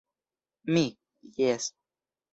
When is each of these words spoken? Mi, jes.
Mi, 0.77 0.83
jes. 1.37 1.71